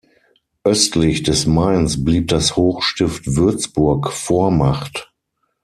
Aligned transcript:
Östlich 0.63 1.21
des 1.21 1.45
Mainz 1.45 2.03
blieb 2.03 2.29
das 2.29 2.55
Hochstift 2.55 3.35
Würzburg 3.35 4.11
Vormacht. 4.11 5.13